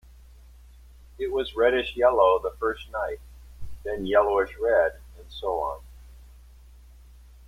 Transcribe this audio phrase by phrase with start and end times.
[1.19, 3.19] It was reddish-yellow the first night,
[3.83, 5.81] then yellowish-red, and so on.